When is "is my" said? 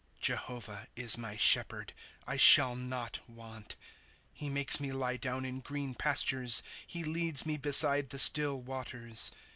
0.95-1.37